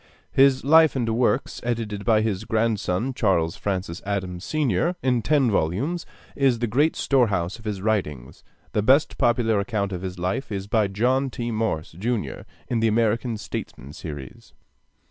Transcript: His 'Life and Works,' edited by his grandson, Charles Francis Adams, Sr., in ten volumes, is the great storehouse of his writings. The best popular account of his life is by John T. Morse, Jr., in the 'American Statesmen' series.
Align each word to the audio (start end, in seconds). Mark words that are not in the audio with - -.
His 0.31 0.63
'Life 0.63 0.95
and 0.95 1.07
Works,' 1.07 1.61
edited 1.63 2.03
by 2.05 2.21
his 2.23 2.43
grandson, 2.45 3.13
Charles 3.13 3.55
Francis 3.55 4.01
Adams, 4.03 4.43
Sr., 4.43 4.95
in 5.03 5.21
ten 5.21 5.51
volumes, 5.51 6.07
is 6.35 6.57
the 6.57 6.65
great 6.65 6.95
storehouse 6.95 7.59
of 7.59 7.65
his 7.65 7.83
writings. 7.83 8.43
The 8.71 8.81
best 8.81 9.19
popular 9.19 9.59
account 9.59 9.91
of 9.91 10.01
his 10.01 10.17
life 10.17 10.51
is 10.51 10.65
by 10.65 10.87
John 10.87 11.29
T. 11.29 11.51
Morse, 11.51 11.91
Jr., 11.91 12.47
in 12.67 12.79
the 12.79 12.87
'American 12.87 13.37
Statesmen' 13.37 13.93
series. 13.93 14.53